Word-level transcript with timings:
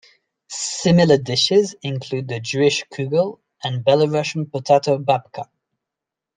Similar 0.47 1.19
dishes 1.19 1.75
include 1.83 2.27
the 2.27 2.39
Jewish 2.39 2.83
kugel 2.91 3.37
and 3.63 3.85
Belarusian 3.85 4.51
potato 4.51 4.97
babka. 4.97 5.47